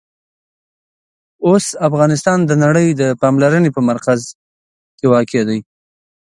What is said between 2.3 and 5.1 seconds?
د نړۍ د پاملرنې په مرکز کې